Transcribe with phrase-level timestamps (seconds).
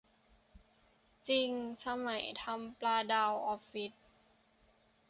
[1.27, 1.49] จริง
[1.85, 3.93] สมัยทำปลาดาวออฟฟิศ